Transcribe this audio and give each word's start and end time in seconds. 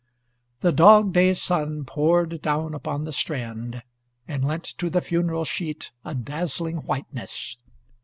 The 0.61 0.71
dog 0.71 1.13
day 1.13 1.35
sun 1.35 1.85
poured 1.85 2.41
down 2.41 2.73
upon 2.73 3.03
the 3.03 3.13
strand, 3.13 3.83
and 4.27 4.43
lent 4.43 4.63
to 4.79 4.89
the 4.89 4.99
funeral 4.99 5.45
sheet 5.45 5.91
a 6.03 6.15
dazzling 6.15 6.77
whiteness. 6.77 7.55